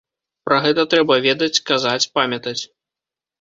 Пра 0.45 0.57
гэта 0.63 0.85
трэба 0.93 1.17
ведаць, 1.25 1.61
казаць, 1.73 2.09
памятаць. 2.17 2.57